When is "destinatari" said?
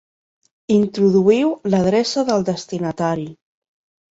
2.51-3.29